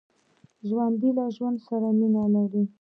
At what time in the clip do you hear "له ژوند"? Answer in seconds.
1.17-1.57